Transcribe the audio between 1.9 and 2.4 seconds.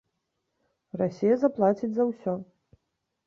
за ўсё!